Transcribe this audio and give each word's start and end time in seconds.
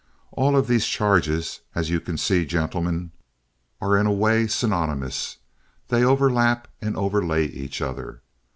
All 0.31 0.57
of 0.57 0.65
these 0.65 0.87
charges, 0.87 1.61
as 1.75 1.91
you 1.91 2.01
can 2.01 2.17
see, 2.17 2.43
gentlemen, 2.43 3.11
are 3.79 3.95
in 3.99 4.07
a 4.07 4.11
way 4.11 4.47
synonymous. 4.47 5.37
They 5.89 6.03
overlap 6.03 6.67
and 6.81 6.97
overlay 6.97 7.45
each 7.45 7.83
other. 7.83 8.23